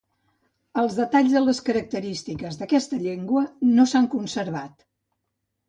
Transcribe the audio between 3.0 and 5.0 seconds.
llengua no s'han conservat.